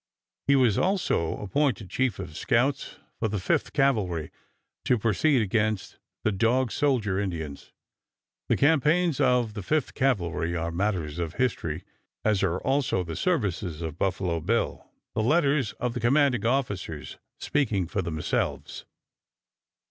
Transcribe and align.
He 0.47 0.55
was 0.55 0.79
also 0.79 1.37
appointed 1.37 1.91
chief 1.91 2.17
of 2.17 2.35
scouts 2.35 2.97
for 3.19 3.27
the 3.27 3.37
Fifth 3.39 3.71
Cavalry 3.71 4.31
to 4.85 4.97
proceed 4.97 5.43
against 5.43 5.99
the 6.23 6.31
Dog 6.31 6.71
Soldier 6.71 7.19
Indians. 7.19 7.71
The 8.49 8.57
campaigns 8.57 9.19
of 9.19 9.53
the 9.53 9.61
Fifth 9.61 9.93
Cavalry 9.93 10.55
are 10.55 10.71
matters 10.71 11.19
of 11.19 11.35
history, 11.35 11.83
as 12.25 12.41
are 12.41 12.57
also 12.61 13.03
the 13.03 13.15
services 13.15 13.83
of 13.83 13.99
Buffalo 13.99 14.39
Bill, 14.39 14.89
the 15.13 15.21
letters 15.21 15.73
of 15.73 15.93
the 15.93 15.99
commanding 15.99 16.47
officers 16.47 17.19
speaking 17.39 17.85
for 17.85 18.01
themselves. 18.01 18.85